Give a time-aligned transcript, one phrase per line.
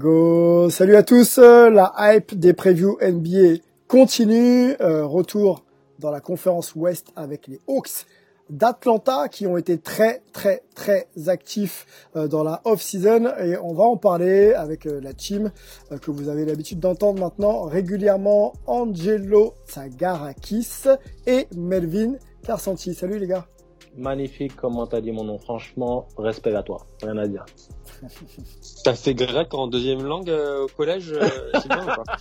[0.00, 4.74] Salut à tous, la hype des previews NBA continue.
[4.80, 5.62] Euh, retour
[5.98, 8.06] dans la conférence Ouest avec les Hawks
[8.48, 13.84] d'Atlanta qui ont été très très très actifs euh, dans la off-season et on va
[13.84, 15.52] en parler avec euh, la team
[16.00, 20.84] que vous avez l'habitude d'entendre maintenant régulièrement Angelo Tsagarakis
[21.26, 22.94] et Melvin Carsanti.
[22.94, 23.46] Salut les gars.
[23.96, 25.38] Magnifique, comment t'as dit mon nom.
[25.38, 26.86] Franchement, respect à toi.
[27.02, 27.44] Rien à dire.
[28.84, 31.28] T'as fait grec en deuxième langue euh, au collège, euh,
[31.60, 32.16] Sylvain, ou pas?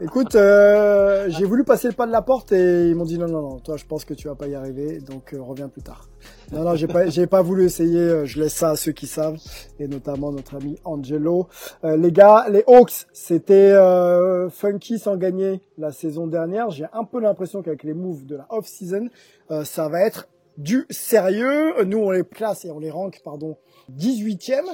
[0.00, 3.26] Écoute, euh, j'ai voulu passer le pas de la porte et ils m'ont dit non,
[3.26, 5.82] non, non, toi je pense que tu vas pas y arriver, donc euh, reviens plus
[5.82, 6.08] tard.
[6.52, 9.06] Non, non, j'ai pas, j'ai pas voulu essayer, euh, je laisse ça à ceux qui
[9.06, 9.38] savent,
[9.78, 11.48] et notamment notre ami Angelo.
[11.84, 16.70] Euh, les gars, les Hawks, c'était euh, funky sans gagner la saison dernière.
[16.70, 19.08] J'ai un peu l'impression qu'avec les moves de la off-season,
[19.50, 20.28] euh, ça va être
[20.60, 21.84] du sérieux.
[21.84, 23.56] Nous, on les classe et on les rank, pardon,
[23.96, 24.64] 18e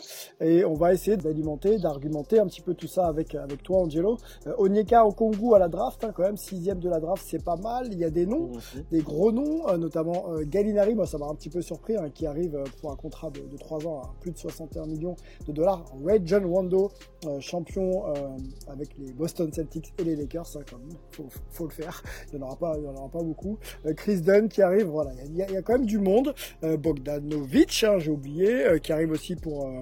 [0.41, 4.19] et on va essayer d'alimenter, d'argumenter un petit peu tout ça avec avec toi Angelo.
[4.47, 7.56] Euh, Onyeka Okongu à la draft, hein, quand même sixième de la draft, c'est pas
[7.56, 7.89] mal.
[7.92, 8.53] Il y a des noms,
[8.91, 12.11] des gros noms, euh, notamment euh, Gallinari, moi ça m'a un petit peu surpris, hein,
[12.12, 15.16] qui arrive euh, pour un contrat de, de 3 ans à plus de 61 millions
[15.47, 15.84] de dollars.
[16.05, 16.91] Ray John Wando,
[17.26, 18.05] euh, champion
[18.69, 22.03] avec les Boston Celtics et les Lakers, hein, quand même, faut, faut le faire.
[22.28, 23.59] Il y en aura pas, il y en aura pas beaucoup.
[23.97, 26.34] Chris Dunn qui arrive, voilà, il y a, il y a quand même du monde.
[26.62, 29.81] Bogdanovic, hein, j'ai oublié, qui arrive aussi pour euh,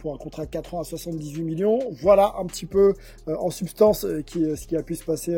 [0.00, 1.78] pour un contrat de 4 ans à 78 millions.
[2.02, 2.94] Voilà un petit peu
[3.28, 5.36] euh, en substance euh, ce qui a pu se passer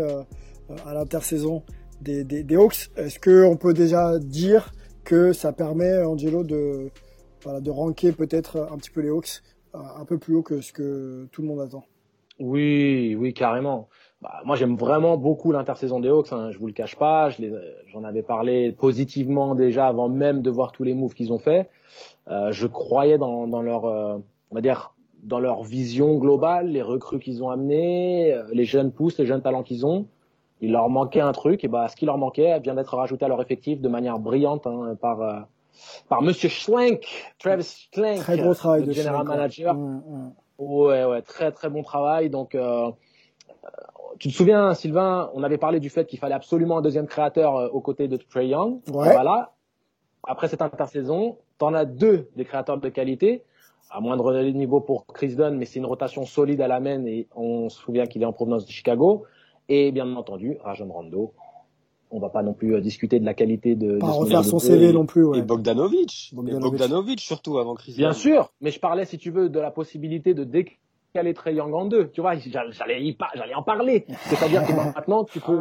[0.84, 1.62] à l'intersaison
[2.00, 2.90] des, Hawks.
[2.96, 4.72] Est-ce que on peut déjà dire
[5.04, 6.90] que ça permet Angelo de
[7.42, 9.42] voilà, de ranker peut-être un petit peu les Hawks
[9.74, 11.84] un peu plus haut que ce que tout le monde attend?
[12.38, 13.88] Oui, oui, carrément.
[14.20, 16.32] Bah, moi, j'aime vraiment beaucoup l'intersaison des Hawks.
[16.32, 17.30] Hein, je vous le cache pas.
[17.86, 21.68] J'en avais parlé positivement déjà avant même de voir tous les moves qu'ils ont fait.
[22.28, 24.18] Euh, je croyais dans, dans leur, euh,
[24.50, 28.92] on va dire, dans leur vision globale, les recrues qu'ils ont amenées, euh, les jeunes
[28.92, 30.06] pousses, les jeunes talents qu'ils ont.
[30.60, 33.28] Il leur manquait un truc, et bah, ce qui leur manquait vient d'être rajouté à
[33.28, 35.46] leur effectif de manière brillante hein, par
[36.08, 39.74] par Monsieur Schlenk, Travis Schlenk, Très gros travail le de general Schlenk, manager.
[39.74, 40.32] Mm, mm.
[40.58, 42.30] Ouais, ouais, très très bon travail.
[42.30, 43.68] Donc, euh, euh,
[44.18, 47.56] tu te souviens, Sylvain, on avait parlé du fait qu'il fallait absolument un deuxième créateur
[47.56, 48.80] euh, aux côtés de Trey Young.
[48.88, 49.12] Ouais.
[49.12, 49.52] Voilà.
[50.26, 53.42] Après cette intersaison, t'en as deux des créateurs de qualité,
[53.90, 57.28] à moindre niveau pour Chris Dunn, mais c'est une rotation solide à la main et
[57.36, 59.24] on se souvient qu'il est en provenance de Chicago.
[59.68, 61.32] Et bien entendu, Rajon Rondo.
[62.12, 63.98] On va pas non plus euh, discuter de la qualité de.
[63.98, 64.60] Pas de refaire son.
[64.60, 65.24] CV non plus.
[65.24, 65.38] Ouais.
[65.38, 66.30] Et Bogdanovic.
[66.32, 66.64] Bogdanovic.
[66.64, 68.14] Et Bogdanovic surtout avant Chris Bien Dunn.
[68.16, 71.84] sûr, mais je parlais, si tu veux, de la possibilité de décaler Trey Young en
[71.86, 72.08] deux.
[72.10, 74.06] Tu vois, j'allais par- j'allais en parler.
[74.26, 75.60] C'est-à-dire que maintenant, tu peux,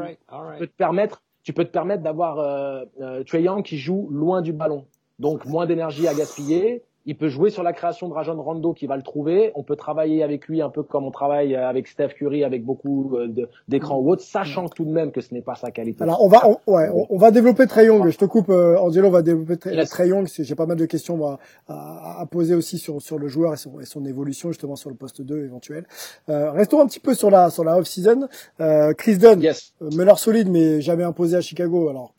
[0.59, 4.43] tu te permettre, tu peux te permettre d'avoir euh, euh, Trae Young qui joue loin
[4.43, 4.85] du ballon.
[5.19, 6.83] Donc moins d'énergie à gaspiller.
[7.07, 9.51] Il peut jouer sur la création de Rajon Rondo qui va le trouver.
[9.53, 13.15] On peut travailler avec lui un peu comme on travaille avec Steph Curry avec beaucoup
[13.15, 13.27] euh,
[13.67, 16.01] d'écrans ou autres, sachant tout de même que ce n'est pas sa qualité.
[16.01, 18.09] Alors on va on, ouais, on, on va développer Trey Young.
[18.09, 19.89] Je te coupe euh, Angelo, on va développer Trey, Yes.
[19.91, 20.27] Trey Young.
[20.27, 21.37] J'ai pas mal de questions moi,
[21.67, 24.89] à, à poser aussi sur sur le joueur et son, et son évolution justement sur
[24.89, 25.85] le poste 2 éventuel.
[26.29, 28.27] Euh, restons un petit peu sur la sur la off season.
[28.61, 29.75] Euh, Chris Dunn, Yes.
[29.79, 31.87] meneur solide mais jamais imposé à Chicago.
[31.87, 32.13] Alors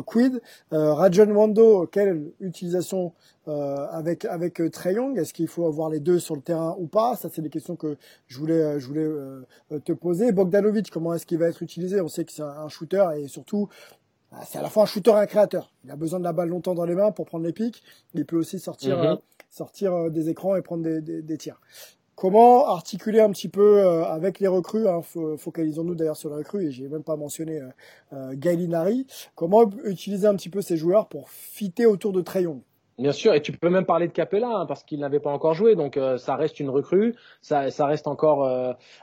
[0.00, 0.40] quid
[0.72, 3.12] euh, Rajon Wando, quelle utilisation
[3.48, 6.74] euh, avec avec euh, Trae Young Est-ce qu'il faut avoir les deux sur le terrain
[6.78, 7.16] ou pas?
[7.16, 7.96] Ça c'est des questions que
[8.28, 10.32] je voulais euh, je voulais euh, euh, te poser.
[10.32, 12.00] Bogdanovic, comment est-ce qu'il va être utilisé?
[12.00, 13.68] On sait que c'est un, shooter et surtout
[14.32, 15.72] ah, c'est à la fois un shooter et un créateur.
[15.84, 17.82] Il a besoin de la balle longtemps dans les mains pour prendre les pics.
[18.14, 19.04] Il peut aussi sortir Mhm.
[19.06, 19.16] euh,
[19.50, 21.60] sortir euh, des écrans et prendre des, des, des tirs.
[22.22, 26.36] Comment articuler un petit peu euh, avec les recrues hein, fo- Focalisons-nous d'ailleurs sur les
[26.36, 27.66] recrues et j'ai même pas mentionné euh,
[28.12, 29.08] euh, Gallinari.
[29.34, 32.60] Comment utiliser un petit peu ces joueurs pour fitter autour de Trae Young
[32.96, 35.54] Bien sûr, et tu peux même parler de Capella hein, parce qu'il n'avait pas encore
[35.54, 38.48] joué, donc ça reste une recrue, ça, reste encore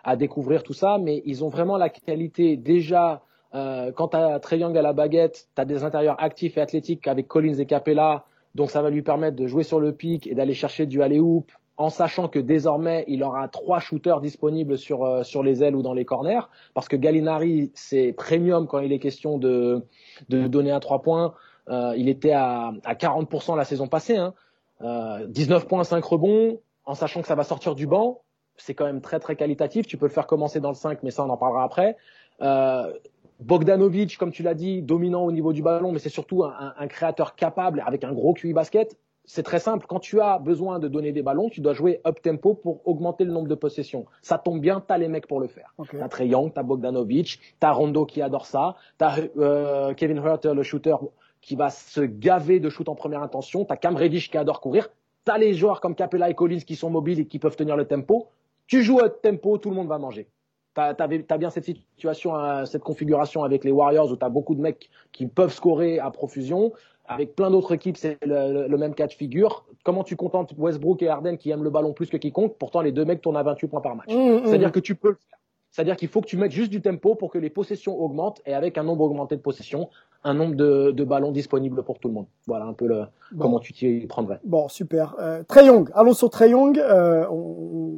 [0.05, 3.21] à découvrir tout ça, mais ils ont vraiment la qualité déjà
[3.55, 6.61] Euh, quand tu as Trey Young à la baguette, tu as des intérieurs actifs et
[6.61, 8.23] athlétiques avec Collins et Capella,
[8.53, 11.51] donc ça va lui permettre de jouer sur le pic et d'aller chercher du aller-hoop
[11.79, 15.81] en sachant que désormais il aura trois shooters disponibles sur euh, sur les ailes ou
[15.81, 16.41] dans les corners.
[16.73, 19.85] Parce que Gallinari c'est premium quand il est question de
[20.27, 21.33] de donner un trois points.
[21.69, 24.33] Euh, il était à, à 40% la saison passée hein.
[24.81, 28.21] euh, 19 points 5 rebonds en sachant que ça va sortir du banc.
[28.57, 29.87] C'est quand même très très qualitatif.
[29.87, 31.95] Tu peux le faire commencer dans le 5 mais ça on en parlera après.
[32.41, 32.91] Euh,
[33.39, 36.87] Bogdanovic, comme tu l'as dit, dominant au niveau du ballon, mais c'est surtout un, un,
[36.87, 39.85] créateur capable avec un gros QI basket c'est très simple.
[39.87, 43.25] Quand tu as besoin de donner des ballons, tu dois jouer up tempo pour augmenter
[43.25, 44.05] le nombre de possessions.
[44.21, 45.73] Ça tombe bien, t'as les mecs pour le faire.
[45.77, 45.97] Okay.
[45.99, 50.63] T'as Trey Young, t'as Bogdanovic, t'as Rondo qui adore ça, t'as euh, Kevin Herter, le
[50.63, 50.95] shooter,
[51.41, 54.89] qui va se gaver de shoot en première intention, t'as Cam Reddish qui adore courir,
[55.25, 57.85] t'as les joueurs comme Capella et Collins qui sont mobiles et qui peuvent tenir le
[57.85, 58.27] tempo.
[58.67, 60.27] Tu joues up tempo, tout le monde va manger.
[60.73, 64.61] T'as as, bien cette situation, euh, cette configuration avec les Warriors où t'as beaucoup de
[64.61, 66.71] mecs qui peuvent scorer à profusion
[67.09, 69.65] avec plein d'autres équipes, c'est le, le, même cas de figure.
[69.83, 72.55] Comment tu contentes Westbrook et Harden qui aiment le ballon plus que quiconque?
[72.59, 74.13] Pourtant, les deux mecs tournent à 28 points par match.
[74.13, 75.39] Mmh, C'est-à-dire que tu peux le faire.
[75.71, 78.53] C'est-à-dire qu'il faut que tu mettes juste du tempo pour que les possessions augmentent et
[78.53, 79.89] avec un nombre augmenté de possessions,
[80.23, 82.27] un nombre de, de ballons disponibles pour tout le monde.
[82.47, 83.43] Voilà un peu le, bon.
[83.43, 84.39] comment tu t'y prendrais.
[84.43, 85.15] Bon, super.
[85.19, 85.89] Euh, Trey Young.
[85.93, 86.77] Allons sur Trey Young.
[86.77, 87.89] Euh, on, on,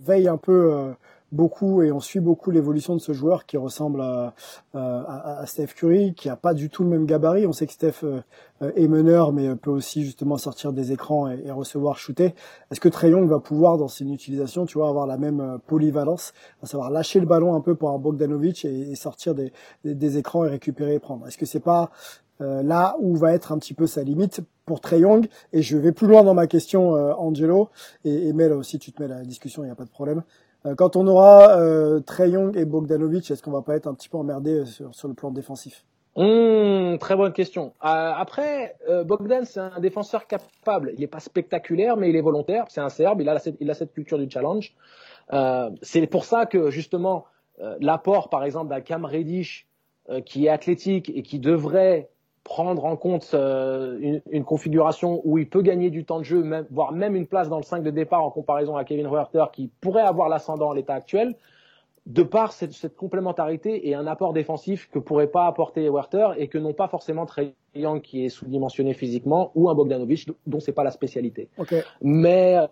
[0.00, 0.92] veille un peu euh,
[1.32, 4.34] beaucoup et on suit beaucoup l'évolution de ce joueur qui ressemble à,
[4.74, 7.46] à, à, Steph Curry, qui a pas du tout le même gabarit.
[7.46, 8.22] On sait que Steph euh,
[8.60, 12.34] est meneur, mais peut aussi justement sortir des écrans et, et recevoir, shooter.
[12.70, 15.58] Est-ce que Trey Young va pouvoir, dans son utilisation, tu vois, avoir la même euh,
[15.58, 16.32] polyvalence,
[16.62, 19.52] à savoir lâcher le ballon un peu pour un Bogdanovic et, et sortir des,
[19.84, 21.26] des, des, écrans et récupérer et prendre?
[21.26, 21.90] Est-ce que c'est pas
[22.40, 25.28] euh, là où va être un petit peu sa limite pour Trey Young?
[25.52, 27.68] Et je vais plus loin dans ma question, euh, Angelo,
[28.04, 29.90] et, et Mel aussi, tu te mets à la discussion, il n'y a pas de
[29.90, 30.22] problème.
[30.66, 33.94] Euh, quand on aura euh, Trey Young et Bogdanovic, est-ce qu'on va pas être un
[33.94, 35.84] petit peu emmerdé sur, sur le plan défensif?
[36.18, 37.74] Mmh, très bonne question.
[37.84, 40.90] Euh, après, euh, Bogdan, c'est un défenseur capable.
[40.94, 42.64] Il n'est pas spectaculaire, mais il est volontaire.
[42.70, 43.20] C'est un Serbe.
[43.20, 44.74] Il a, cette, il a cette culture du challenge.
[45.32, 47.26] Euh, c'est pour ça que justement
[47.60, 49.68] euh, l'apport, par exemple, d'un Cam Reddish
[50.10, 52.08] euh, qui est athlétique et qui devrait
[52.48, 56.42] prendre en compte euh, une, une, configuration où il peut gagner du temps de jeu,
[56.42, 59.44] même, voire même une place dans le 5 de départ en comparaison à Kevin Huerter
[59.52, 61.34] qui pourrait avoir l'ascendant à l'état actuel,
[62.06, 66.48] de par cette, cette, complémentarité et un apport défensif que pourrait pas apporter Huerter et
[66.48, 70.72] que n'ont pas forcément Trey Young qui est sous-dimensionné physiquement ou un Bogdanovic dont c'est
[70.72, 71.50] pas la spécialité.
[71.58, 71.82] Okay.
[72.00, 72.66] Mais euh,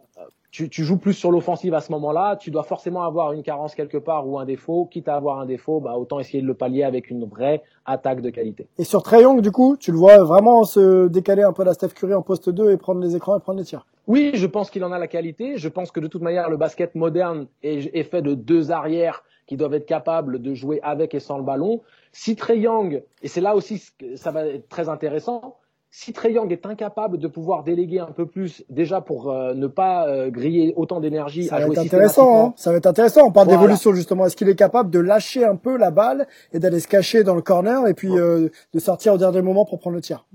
[0.50, 3.74] tu, tu, joues plus sur l'offensive à ce moment-là, tu dois forcément avoir une carence
[3.74, 4.86] quelque part ou un défaut.
[4.86, 8.20] Quitte à avoir un défaut, bah, autant essayer de le pallier avec une vraie attaque
[8.20, 8.68] de qualité.
[8.78, 11.74] Et sur Trey Young, du coup, tu le vois vraiment se décaler un peu la
[11.74, 13.86] Steph Curry en poste 2 et prendre les écrans et prendre les tirs?
[14.06, 15.56] Oui, je pense qu'il en a la qualité.
[15.56, 19.24] Je pense que de toute manière, le basket moderne est, est fait de deux arrières
[19.46, 21.82] qui doivent être capables de jouer avec et sans le ballon.
[22.12, 25.56] Si Trey Young, et c'est là aussi que ça va être très intéressant,
[25.90, 29.66] si Trey Young est incapable de pouvoir déléguer un peu plus, déjà pour euh, ne
[29.66, 33.26] pas euh, griller autant d'énergie ça à va être intéressant, hein ça va être intéressant.
[33.26, 33.62] On parle voilà.
[33.62, 34.26] d'évolution justement.
[34.26, 37.34] Est-ce qu'il est capable de lâcher un peu la balle et d'aller se cacher dans
[37.34, 40.26] le corner et puis euh, de sortir au dernier moment pour prendre le tir?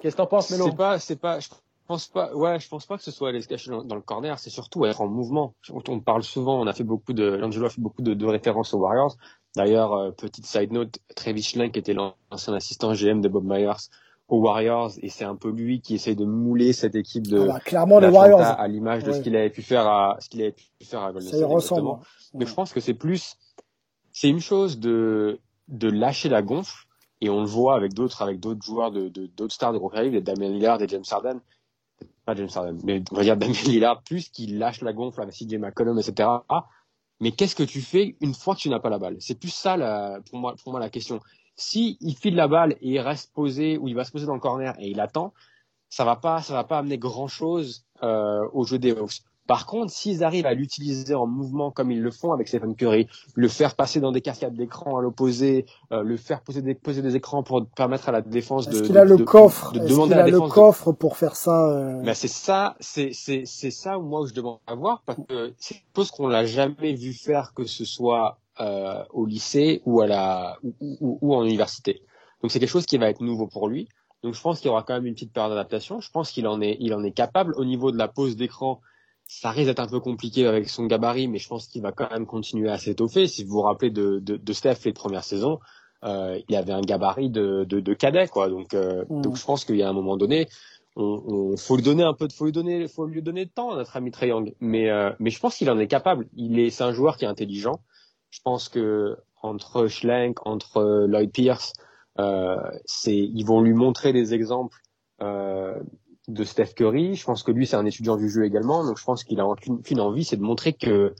[0.00, 0.66] Qu'est-ce que t'en penses, Mélo?
[0.70, 1.40] C'est pas, c'est pas.
[1.40, 1.48] Je
[1.86, 2.34] pense pas.
[2.34, 4.38] Ouais, je pense pas que ce soit aller se cacher dans, dans le corner.
[4.38, 5.54] C'est surtout être en mouvement.
[5.70, 6.60] On parle souvent.
[6.60, 7.24] On a fait beaucoup de.
[7.24, 9.16] L'Angelo a fait beaucoup de, de références aux Warriors.
[9.56, 13.88] D'ailleurs, euh, petite side note, Travis Schlenk qui était l'ancien assistant GM de Bob Myers
[14.28, 17.46] aux Warriors et c'est un peu lui qui essaye de mouler cette équipe de ah
[17.46, 19.18] bah, clairement les Warriors à l'image de ouais.
[19.18, 21.40] ce qu'il avait pu faire à ce qu'il avait pu faire à Golden State.
[21.40, 21.88] Ça ressemble.
[21.88, 21.96] Ouais.
[22.34, 23.36] Mais je pense que c'est plus
[24.12, 26.86] c'est une chose de de lâcher la gonfle
[27.20, 30.20] et on le voit avec d'autres avec d'autres joueurs de d'autres stars de groupe des
[30.20, 31.40] Damien Lillard et James Harden
[32.24, 35.34] pas James Harden mais on va dire Damien Lillard plus qu'il lâche la gonfle avec
[35.34, 36.28] CJ McCollum etc.
[36.48, 36.66] Ah,
[37.20, 39.16] mais qu'est-ce que tu fais une fois que tu n'as pas la balle?
[39.20, 41.20] C'est plus ça la, pour moi pour moi la question
[41.56, 44.34] si il file la balle et il reste posé ou il va se poser dans
[44.34, 45.32] le corner et il attend,
[45.88, 49.22] ça va pas, ça va pas amener grand chose euh, au jeu des Hawks.
[49.46, 53.06] Par contre, s'ils arrivent à l'utiliser en mouvement comme ils le font avec Stephen Curry,
[53.34, 57.00] le faire passer dans des cascades d'écran à l'opposé, euh, le faire poser des, poser
[57.00, 58.80] des écrans pour permettre à la défense de.
[58.80, 59.72] qu'il a le de, coffre?
[59.72, 62.00] de, de demander qu'il à a la le défense coffre pour faire ça euh...
[62.02, 65.54] Mais c'est ça, c'est c'est c'est ça moi où je demande à voir parce que
[65.58, 70.00] c'est une chose qu'on l'a jamais vu faire que ce soit euh, au lycée ou
[70.00, 72.02] à la ou, ou, ou en université.
[72.42, 73.88] Donc c'est quelque chose qui va être nouveau pour lui.
[74.22, 76.00] Donc je pense qu'il y aura quand même une petite période d'adaptation.
[76.00, 78.80] Je pense qu'il en est il en est capable au niveau de la pose d'écran.
[79.28, 82.10] Ça risque d'être un peu compliqué avec son gabarit, mais je pense qu'il va quand
[82.10, 83.26] même continuer à s'étoffer.
[83.26, 85.58] Si vous vous rappelez de, de, de Steph les premières saisons,
[86.04, 88.48] euh, il avait un gabarit de, de, de cadet, quoi.
[88.48, 89.22] Donc, euh, mmh.
[89.22, 90.46] donc je pense qu'il y a un moment donné,
[90.94, 93.50] on, on, faut lui donner un peu de, faut lui donner, faut lui donner de
[93.50, 94.54] temps à notre ami Young.
[94.60, 96.28] Mais, euh, mais je pense qu'il en est capable.
[96.36, 97.80] Il est, c'est un joueur qui est intelligent
[98.36, 101.72] je pense que entre Schlenk, entre Lloyd Pierce,
[102.18, 104.78] euh, c'est ils vont lui montrer des exemples
[105.22, 105.78] euh,
[106.28, 107.14] de Steph Curry.
[107.14, 109.46] Je pense que lui c'est un étudiant du jeu également, donc je pense qu'il a
[109.84, 111.14] qu'une envie, c'est de montrer que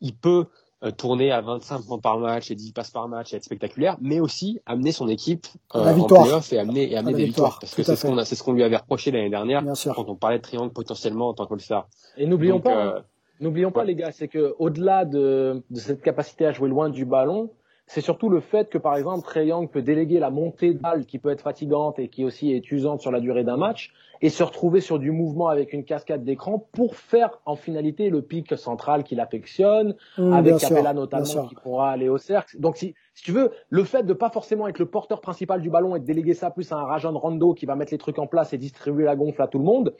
[0.00, 0.46] il peut
[0.82, 3.96] euh, tourner à 25 points par match et 10 passes par match et être spectaculaire,
[4.00, 5.46] mais aussi amener son équipe
[5.76, 7.60] euh, en playoff et amener, et amener des victoires.
[7.60, 9.62] Parce que c'est ce qu'on a, c'est ce qu'on lui avait reproché l'année dernière
[9.94, 11.86] quand on parlait de triangle potentiellement en tant que star.
[12.16, 13.00] Et n'oublions pas, euh,
[13.42, 17.04] n'oublions pas les gars, c'est que au-delà de, de cette capacité à jouer loin du
[17.04, 17.50] ballon,
[17.86, 21.04] c'est surtout le fait que, par exemple, Trey Young peut déléguer la montée de balle
[21.04, 24.30] qui peut être fatigante et qui aussi est usante sur la durée d'un match et
[24.30, 28.56] se retrouver sur du mouvement avec une cascade d'écran pour faire en finalité le pic
[28.56, 32.58] central qu'il affectionne, mmh, avec Capella notamment qui pourra aller au cercle.
[32.60, 35.68] Donc si, si tu veux, le fait de pas forcément être le porteur principal du
[35.68, 38.18] ballon et de déléguer ça plus à un Rajon Rondo qui va mettre les trucs
[38.20, 39.92] en place et distribuer la gonfle à tout le monde,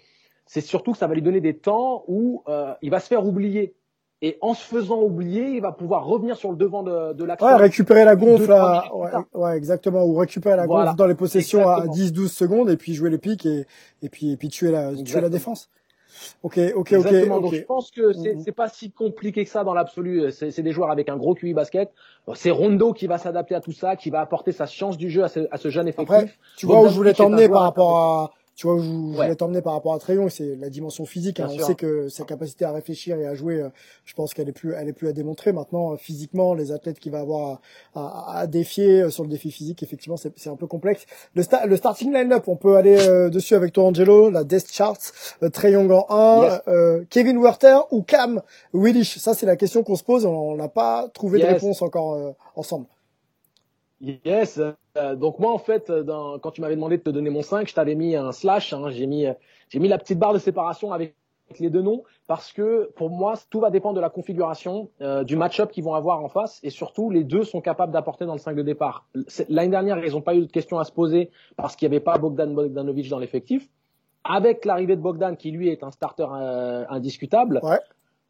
[0.47, 3.27] c'est surtout que ça va lui donner des temps où euh, il va se faire
[3.27, 3.75] oublier
[4.25, 7.49] et en se faisant oublier, il va pouvoir revenir sur le devant de, de l'action.
[7.49, 11.87] Ouais, récupérer la gonfle, ouais, ouais, exactement, ou récupérer la gonfle dans les possessions à
[11.87, 13.67] 10-12 secondes et puis jouer les pics et,
[14.01, 15.71] et puis et puis tuer la tuer la défense.
[16.43, 17.37] Ok, ok, Exactement.
[17.37, 17.43] ok.
[17.43, 20.31] Donc je pense que c'est c'est pas si compliqué que ça dans l'absolu.
[20.31, 21.91] C'est des joueurs avec un gros QI basket.
[22.35, 25.25] C'est Rondo qui va s'adapter à tout ça, qui va apporter sa science du jeu
[25.25, 26.15] à ce, à ce jeune effectif.
[26.15, 29.35] Après, tu vois où je voulais t'emmener par rapport à tu vois, je, je voulais
[29.35, 31.41] t'emmener par rapport à Trayon, c'est la dimension physique.
[31.41, 31.49] Hein.
[31.51, 33.69] On sait que sa capacité à réfléchir et à jouer, euh,
[34.05, 35.53] je pense qu'elle est plus, elle est plus à démontrer.
[35.53, 37.61] Maintenant, euh, physiquement, les athlètes qu'il va avoir
[37.95, 41.07] à, à, défier euh, sur le défi physique, effectivement, c'est un peu complexe.
[41.35, 42.97] Le, le starting line-up, on peut aller
[43.31, 44.99] dessus avec toi, Angelo, la Death Chart,
[45.43, 45.49] euh,
[46.09, 48.43] en 1, Kevin Werther ou Cam
[48.75, 49.19] Willish.
[49.19, 50.27] Ça, c'est la question qu'on se pose.
[50.27, 52.87] On n'a pas trouvé de réponse encore ensemble.
[54.03, 54.61] Yes.
[54.97, 57.69] Euh, donc moi en fait, dans, quand tu m'avais demandé de te donner mon 5,
[57.69, 58.73] je t'avais mis un slash.
[58.73, 59.27] Hein, j'ai mis
[59.69, 61.15] j'ai mis la petite barre de séparation avec
[61.61, 65.37] les deux noms parce que pour moi tout va dépendre de la configuration euh, du
[65.37, 68.39] match-up qu'ils vont avoir en face et surtout les deux sont capables d'apporter dans le
[68.39, 69.07] 5 de départ.
[69.49, 72.05] L'année dernière ils n'ont pas eu de questions à se poser parce qu'il n'y avait
[72.05, 73.69] pas Bogdan Bogdanovic dans l'effectif.
[74.25, 77.81] Avec l'arrivée de Bogdan qui lui est un starter euh, indiscutable, ouais.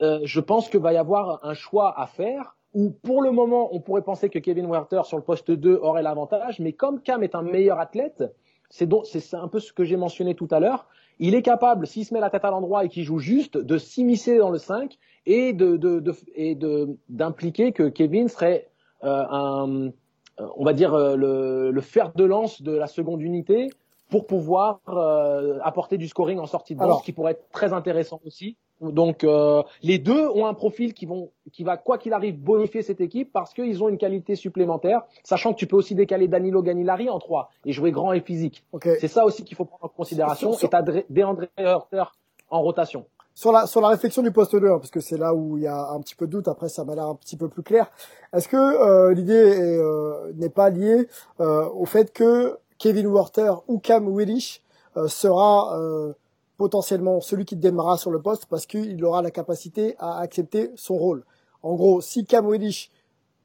[0.01, 3.75] euh, je pense que va y avoir un choix à faire où pour le moment,
[3.75, 7.23] on pourrait penser que Kevin Werther sur le poste 2 aurait l'avantage, mais comme Cam
[7.23, 8.25] est un meilleur athlète,
[8.71, 10.87] c'est c'est un peu ce que j'ai mentionné tout à l'heure,
[11.19, 13.79] il est capable, s'il se met la tête à l'endroit et qu'il joue juste, de
[13.79, 18.71] s'immiscer dans le 5 et de, de, de et de d'impliquer que Kevin serait
[19.05, 19.93] euh, un,
[20.41, 23.69] euh, on va dire euh, le, le fer de lance de la seconde unité
[24.09, 27.73] pour pouvoir euh, apporter du scoring en sortie de banc, ce qui pourrait être très
[27.73, 28.57] intéressant aussi.
[28.83, 32.83] Donc euh, les deux ont un profil qui vont, qui va quoi qu'il arrive bonifier
[32.83, 36.63] cette équipe parce qu'ils ont une qualité supplémentaire, sachant que tu peux aussi décaler Danilo
[36.63, 38.65] Ganilari en 3 et jouer grand et physique.
[38.99, 40.53] C'est ça aussi qu'il faut prendre en considération.
[40.53, 42.05] Et t'as DeAndre Hurter
[42.51, 43.07] en rotation.
[43.35, 45.63] Sur la, sur la réflexion du poste 2, hein, parce que c'est là où il
[45.63, 47.63] y a un petit peu de doute, après ça m'a l'air un petit peu plus
[47.63, 47.91] clair.
[48.35, 51.09] Est-ce que euh, l'idée euh, n'est pas liée
[51.41, 54.61] euh, au fait que Kevin Werther ou Cam Willish
[55.07, 55.79] sera
[56.63, 60.95] potentiellement celui qui démarrera sur le poste parce qu'il aura la capacité à accepter son
[60.95, 61.25] rôle.
[61.65, 62.89] En gros, si Cam Reddish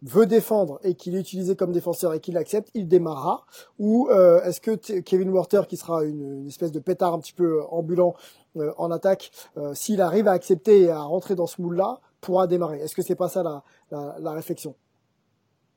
[0.04, 3.48] veut défendre et qu'il est utilisé comme défenseur et qu'il accepte, il démarrera.
[3.80, 7.64] Ou euh, est-ce que Kevin Werther, qui sera une, espèce de pétard un petit peu
[7.72, 8.14] ambulant
[8.58, 12.46] euh, en attaque, euh, s'il arrive à accepter et à rentrer dans ce moule-là, pourra
[12.46, 14.76] démarrer Est-ce que c'est pas ça la, réflexion?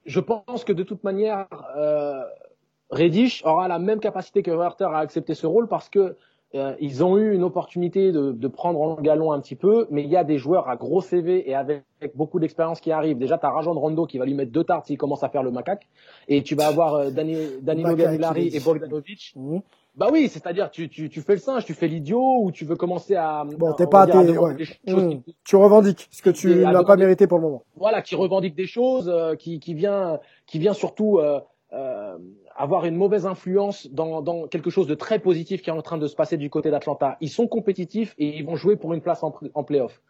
[0.04, 1.48] Je pense que de toute manière,
[2.90, 6.18] Reddish aura la même capacité que Werther à accepter ce rôle parce que
[6.54, 10.02] euh, ils ont eu une opportunité de, de, prendre en galon un petit peu, mais
[10.02, 13.18] il y a des joueurs à gros CV et avec, beaucoup d'expérience qui arrivent.
[13.18, 15.42] Déjà, tu as Rajon Rondo qui va lui mettre deux tartes s'il commence à faire
[15.42, 15.86] le macaque,
[16.26, 19.32] et tu vas avoir euh, Danilo Ganilari et Bogdanovic.
[19.36, 19.62] Mhm.
[19.96, 22.76] Bah oui, c'est-à-dire tu, tu, tu fais le singe, tu fais l'idiot ou tu veux
[22.76, 24.56] commencer à bon t'es pas à ouais.
[24.86, 25.22] Mhm.
[25.44, 27.64] tu revendiques ce que tu n'as pas mérité pour le moment.
[27.76, 31.40] Voilà, qui revendique des choses, euh, qui, qui vient qui vient surtout euh,
[31.72, 32.16] euh,
[32.60, 35.96] avoir une mauvaise influence dans, dans, quelque chose de très positif qui est en train
[35.96, 37.16] de se passer du côté d'Atlanta.
[37.20, 40.02] Ils sont compétitifs et ils vont jouer pour une place en, en playoff.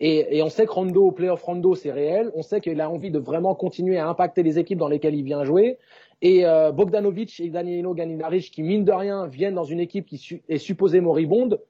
[0.00, 2.30] Et, et, on sait que Rondo, playoff Rondo, c'est réel.
[2.34, 5.24] On sait qu'il a envie de vraiment continuer à impacter les équipes dans lesquelles il
[5.24, 5.78] vient jouer.
[6.22, 10.40] Et euh, Bogdanovic et Danilo Ganinaric, qui mine de rien viennent dans une équipe qui
[10.48, 11.60] est supposée moribonde,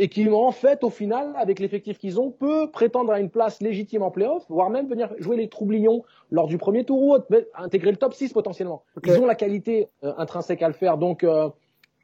[0.00, 3.60] et qui, en fait, au final, avec l'effectif qu'ils ont, peut prétendre à une place
[3.60, 7.26] légitime en playoff, voire même venir jouer les troublions lors du premier tour ou autre,
[7.56, 8.84] intégrer le top 6 potentiellement.
[9.04, 10.98] Ils ont la qualité euh, intrinsèque à le faire.
[10.98, 11.48] Donc, euh,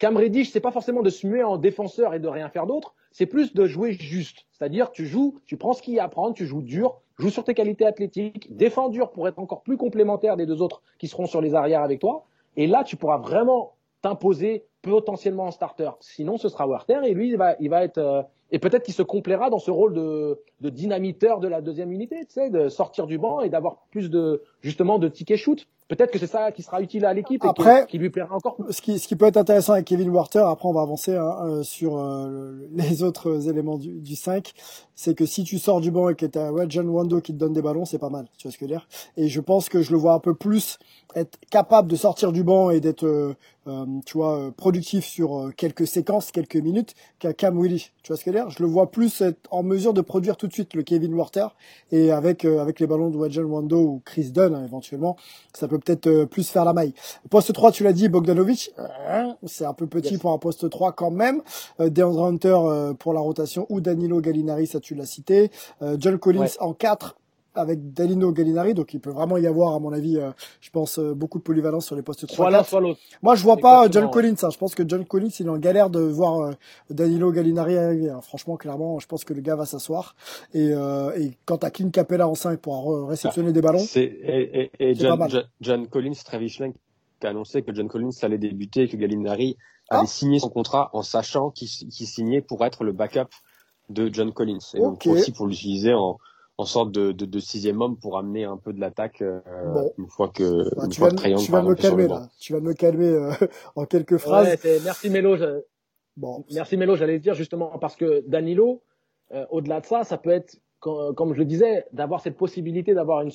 [0.00, 2.94] Cam Reddish, c'est pas forcément de se muer en défenseur et de rien faire d'autre,
[3.12, 4.44] c'est plus de jouer juste.
[4.50, 7.30] C'est-à-dire, tu joues, tu prends ce qu'il y a à prendre, tu joues dur, joues
[7.30, 11.06] sur tes qualités athlétiques, défends dur pour être encore plus complémentaire des deux autres qui
[11.06, 12.26] seront sur les arrières avec toi.
[12.56, 15.90] Et là, tu pourras vraiment t'imposer potentiellement en starter.
[16.00, 18.94] Sinon, ce sera Werther et lui, il va, il va être euh, et peut-être qu'il
[18.94, 22.68] se complaira dans ce rôle de, de dynamiteur de la deuxième unité, tu sais, de
[22.68, 25.66] sortir du banc et d'avoir plus de justement de tickets shoot.
[25.96, 28.36] Peut-être que c'est ça qui sera utile à l'équipe et Après, qui, qui lui plaira
[28.36, 28.56] encore.
[28.70, 31.36] Ce qui, ce qui peut être intéressant avec Kevin Warter, après on va avancer hein,
[31.44, 34.52] euh, sur euh, les autres éléments du, du 5,
[34.94, 37.38] c'est que si tu sors du banc et que tu as John Wando qui te
[37.38, 39.40] donne des ballons, c'est pas mal, tu vois ce que je veux dire Et je
[39.40, 40.78] pense que je le vois un peu plus
[41.16, 43.34] être capable de sortir du banc et d'être, euh,
[43.66, 48.16] euh tu vois, euh, productif sur quelques séquences, quelques minutes, qu'à Cam Willy, tu vois
[48.16, 50.46] ce que je veux dire Je le vois plus être en mesure de produire tout
[50.46, 51.48] de suite le Kevin Warter
[51.90, 55.16] et avec avec les ballons de John Wando ou Chris Dunn hein, éventuellement,
[55.52, 56.94] ça peut peut-être plus faire la maille.
[57.30, 58.72] Poste 3, tu l'as dit, Bogdanovic,
[59.46, 61.42] c'est un peu petit pour un poste 3 quand même.
[61.80, 62.58] Euh, DeAndre Hunter
[62.98, 65.50] pour la rotation ou Danilo Gallinari, ça tu l'as cité.
[65.98, 67.16] John Collins en 4
[67.54, 70.30] avec Danilo Gallinari, donc il peut vraiment y avoir, à mon avis, euh,
[70.60, 73.00] je pense, euh, beaucoup de polyvalence sur les postes 3 soit l'un, soit l'autre.
[73.22, 74.34] Moi, je vois pas John Collins.
[74.42, 74.50] Hein.
[74.50, 76.52] Je pense que John Collins, il est en galère de voir euh,
[76.90, 78.10] Danilo Gallinari arriver.
[78.10, 78.20] Hein.
[78.20, 80.14] Franchement, clairement, je pense que le gars va s'asseoir.
[80.52, 84.94] Et, et quant à Clint Capella en 5 pour réceptionner des ballons, c'est et, et,
[84.94, 85.18] John,
[85.60, 86.74] John, Collins, Travis Schlenk
[87.20, 89.56] qui a annoncé que John Collins allait débuter et que Gallinari
[89.88, 90.06] allait ah.
[90.06, 93.28] signer son contrat en sachant qu'il signait pour être le backup
[93.90, 96.18] de John Collins et donc aussi pour l'utiliser en
[96.56, 99.40] en sorte de, de, de, sixième homme pour amener un peu de l'attaque euh,
[99.98, 102.28] une fois que bah, tu, vas, tu vas me calmer là.
[102.38, 103.32] Tu vas me calmer euh,
[103.76, 104.46] en quelques phrases.
[104.64, 105.36] ouais, merci Mélo
[106.16, 106.44] bon.
[106.52, 108.82] merci Mélo j'allais dire justement parce que Danilo
[109.32, 113.22] euh, au-delà de ça ça peut être comme je le disais d'avoir cette possibilité d'avoir
[113.22, 113.32] une,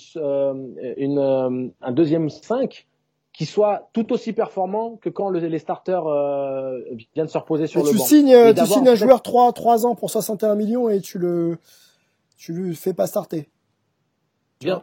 [0.97, 2.87] une un deuxième 5
[3.33, 6.03] qui soit tout aussi performant que quand le, les starters
[7.15, 8.03] viennent se reposer sur le tu banc.
[8.03, 11.57] Signes, tu signes un joueur 3, 3 ans pour 61 millions et tu le
[12.39, 13.49] tu lui fais pas starter.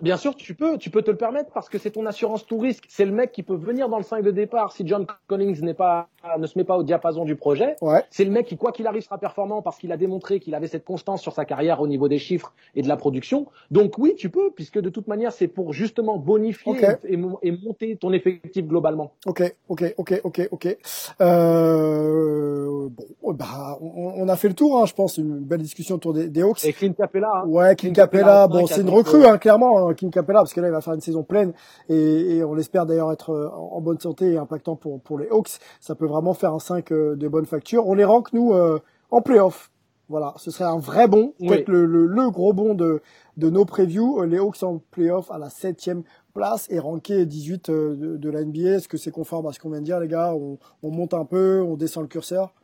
[0.00, 2.58] Bien, sûr, tu peux, tu peux te le permettre parce que c'est ton assurance tout
[2.58, 2.84] risque.
[2.88, 5.74] C'est le mec qui peut venir dans le 5 de départ si John Collins n'est
[5.74, 7.76] pas, ne se met pas au diapason du projet.
[7.80, 8.04] Ouais.
[8.10, 10.68] C'est le mec qui, quoi qu'il arrive, sera performant parce qu'il a démontré qu'il avait
[10.68, 13.46] cette constance sur sa carrière au niveau des chiffres et de la production.
[13.70, 17.96] Donc oui, tu peux, puisque de toute manière, c'est pour justement bonifier et, et, monter
[17.96, 19.12] ton effectif globalement.
[19.26, 20.76] Ok, ok, ok, ok, ok.
[21.20, 25.96] Euh, bon, bah, on, on, a fait le tour, hein, je pense, une belle discussion
[25.96, 26.64] autour des, des Hawks.
[26.64, 27.28] Et Clint Capella.
[27.36, 27.48] Hein.
[27.48, 30.68] Ouais, Clint, Capella, bon, c'est une recrue, hein, clairement hein, Kim Capella parce que là
[30.68, 31.52] il va faire une saison pleine
[31.88, 35.58] et, on espère d'ailleurs être euh, en bonne santé et impactant pour pour les Hawks.
[35.80, 37.86] Ça peut vraiment faire un 5 euh, de bonne facture.
[37.86, 38.78] On les rank nous euh,
[39.10, 39.70] en playoff.
[40.08, 43.02] Voilà, ce serait un vrai bon, peut-être le, le, gros bon de
[43.36, 44.22] de nos previews.
[44.22, 48.76] Les Hawks en playoff à la septième place et ranké 18 de, de la NBA.
[48.76, 50.32] Est-ce que c'est conforme à ce qu'on vient de dire les gars?
[50.32, 52.54] On, on monte un peu, on descend le curseur?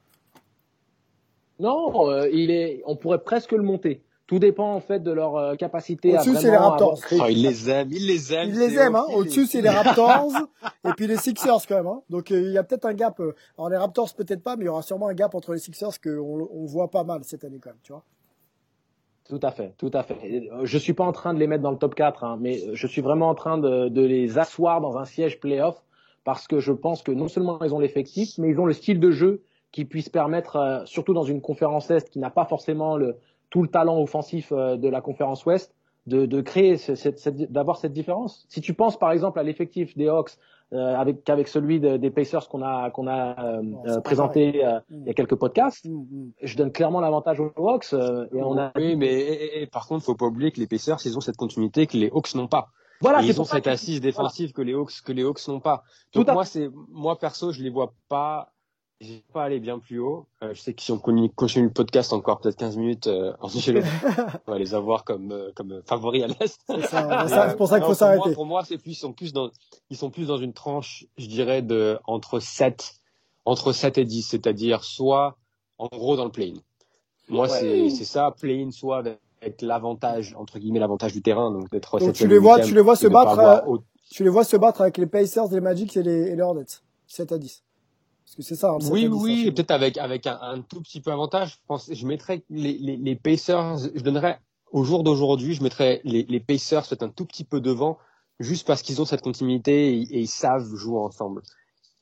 [1.58, 1.92] Non,
[2.32, 4.04] il est, on pourrait presque le monter.
[4.26, 6.98] Tout dépend en fait de leur euh, capacité Au-dessus, c'est les Raptors.
[7.12, 8.48] Oh, il les aime, il les aime.
[8.48, 9.04] Il les aime, hein.
[9.14, 10.32] Au-dessus, c'est les Raptors
[10.84, 11.86] et puis les Sixers quand même.
[11.86, 12.02] Hein.
[12.08, 13.18] Donc euh, il y a peut-être un gap.
[13.20, 15.58] Euh, alors les Raptors peut-être pas, mais il y aura sûrement un gap entre les
[15.58, 18.04] Sixers que on, voit pas mal cette année quand même, tu vois.
[19.28, 20.48] Tout à fait, tout à fait.
[20.62, 22.86] Je suis pas en train de les mettre dans le top 4, hein, mais je
[22.86, 25.82] suis vraiment en train de, de les asseoir dans un siège playoff
[26.24, 29.00] parce que je pense que non seulement ils ont l'effectif, mais ils ont le style
[29.00, 33.16] de jeu qui puisse permettre, surtout dans une conférence Est qui n'a pas forcément le,
[33.52, 36.76] tout le talent offensif euh, de la conférence Ouest, de, de créer,
[37.50, 38.44] d'avoir cette différence.
[38.48, 40.32] Si tu penses par exemple à l'effectif des Hawks
[40.72, 45.14] euh, avec qu'avec celui des Pacers qu'on a qu'on a euh, présenté il y a
[45.14, 46.32] quelques podcasts, mm, mm.
[46.42, 47.92] je donne clairement l'avantage aux Hawks.
[47.92, 48.72] et on a...
[48.74, 51.86] Oui, mais et, par contre, faut pas oublier que les Pacers, ils ont cette continuité
[51.86, 52.70] que les Hawks n'ont pas.
[53.02, 55.84] Voilà, ils ont cette assise défensive que les Hawks que les Hawks n'ont pas.
[56.14, 58.51] Donc moi, c'est moi perso, je les vois pas
[59.02, 60.26] je vais pas aller bien plus haut.
[60.42, 63.48] Euh, je sais que si on continue, le podcast encore peut-être 15 minutes, euh, on
[63.48, 66.60] va les avoir comme euh, comme favoris à l'est.
[66.68, 68.32] C'est pour ça qu'il faut s'arrêter.
[68.32, 69.50] Pour moi, c'est plus ils sont plus dans
[69.90, 72.94] ils sont plus dans une tranche, je dirais de entre 7
[73.44, 75.36] entre 7 et 10, c'est-à-dire soit
[75.78, 76.60] en gros dans le play-in.
[77.28, 79.02] Moi, c'est c'est ça, play-in soit
[79.40, 82.94] avec l'avantage entre guillemets l'avantage du terrain donc d'être tu les vois, tu les vois
[82.94, 83.78] se battre euh,
[84.10, 86.66] tu les vois se battre avec les Pacers, les Magic et les, et les Hornets.
[87.08, 87.64] 7 à 10
[88.36, 88.70] que c'est ça.
[88.70, 91.52] Hein, oui, oui, peut-être avec avec un, un, tout petit peu avantage.
[91.52, 93.78] Je pense, je mettrais les, les, les Pacers.
[93.94, 94.38] Je donnerais
[94.72, 97.98] au jour d'aujourd'hui, je mettrais les, les Pacers peut-être un tout petit peu devant,
[98.40, 101.42] juste parce qu'ils ont cette continuité et, ils savent jouer ensemble.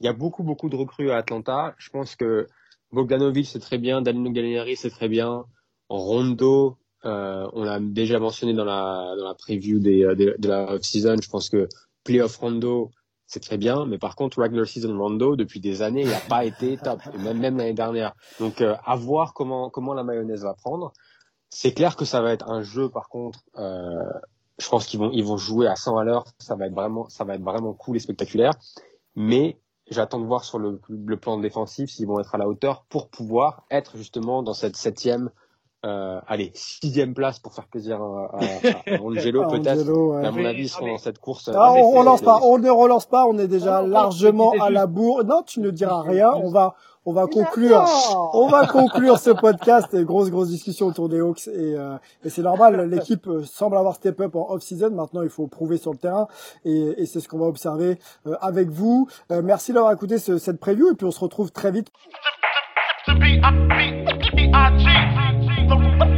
[0.00, 1.74] Il y a beaucoup beaucoup de recrues à Atlanta.
[1.78, 2.46] Je pense que
[2.92, 5.44] Bogdanovic c'est très bien, Danilo Gallinari c'est très bien,
[5.88, 6.76] Rondo.
[7.04, 11.16] Euh, on l'a déjà mentionné dans la dans la preview des, de, de la off-season.
[11.20, 11.68] Je pense que
[12.04, 12.90] playoff Rondo,
[13.30, 16.44] c'est très bien, mais par contre, regular season Rondo, depuis des années, il n'a pas
[16.44, 18.12] été top, même, même l'année dernière.
[18.40, 20.92] Donc, euh, à voir comment, comment la mayonnaise va prendre.
[21.48, 24.02] C'est clair que ça va être un jeu, par contre, euh,
[24.58, 26.24] je pense qu'ils vont, ils vont jouer à 100 à l'heure.
[26.40, 28.54] Ça va être vraiment, ça va être vraiment cool et spectaculaire.
[29.14, 32.84] Mais j'attends de voir sur le, le plan défensif s'ils vont être à la hauteur
[32.88, 35.30] pour pouvoir être justement dans cette septième
[35.86, 39.88] euh, allez, sixième place pour faire plaisir à, à, à Angelo peut-être.
[39.90, 40.26] Ouais.
[40.26, 41.48] À mon avis, ils seront dans cette course.
[41.48, 44.70] euh, Ah, on, on les- pas, on ne relance pas, on est déjà largement à
[44.70, 45.24] la bourre.
[45.24, 46.74] Non, tu ne diras rien, on va,
[47.06, 47.82] on va conclure,
[48.34, 52.28] on va conclure ce podcast et grosse, grosse discussion autour des Hawks et, euh, et
[52.28, 55.92] c'est normal, l'équipe euh, semble avoir step up en off-season, maintenant il faut prouver sur
[55.92, 56.28] le terrain
[56.66, 59.08] et, et c'est ce qu'on va observer euh, avec vous.
[59.32, 61.88] Euh, merci d'avoir écouté ce- cette preview et puis on se retrouve très vite
[65.70, 66.09] the